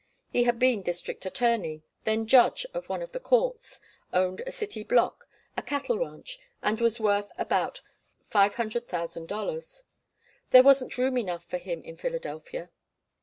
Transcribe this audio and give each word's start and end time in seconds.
He 0.31 0.45
had 0.45 0.57
been 0.57 0.81
District 0.81 1.23
Attorney, 1.27 1.83
then 2.05 2.25
judge 2.25 2.65
of 2.73 2.89
one 2.89 3.03
of 3.03 3.11
the 3.11 3.19
courts, 3.19 3.79
owned 4.11 4.39
a 4.47 4.51
city 4.51 4.83
block, 4.83 5.27
a 5.55 5.61
cattle 5.61 5.99
ranch, 5.99 6.39
and 6.63 6.81
was 6.81 6.99
worth 6.99 7.31
about 7.37 7.81
$500,000. 8.27 9.81
There 10.49 10.63
wasn't 10.63 10.97
room 10.97 11.19
enough 11.19 11.45
for 11.45 11.59
him 11.59 11.83
in 11.83 11.97
Philadelphia. 11.97 12.71